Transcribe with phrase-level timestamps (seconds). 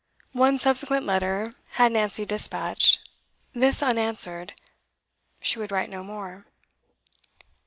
[0.33, 3.07] One subsequent letter had Nancy despatched;
[3.53, 4.53] this unanswered,
[5.43, 6.47] she would write no more.